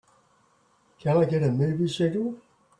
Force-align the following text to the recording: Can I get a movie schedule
Can 0.97 1.15
I 1.17 1.25
get 1.25 1.43
a 1.43 1.51
movie 1.51 1.87
schedule 1.87 2.39